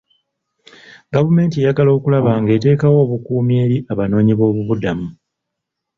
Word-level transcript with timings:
Gavumenti 1.13 1.55
eyagala 1.57 1.91
okulaba 1.97 2.31
nga 2.41 2.51
eteekawo 2.57 2.97
obukuumi 3.05 3.53
eri 3.63 3.77
abanoonyiboobubudamu. 3.91 5.07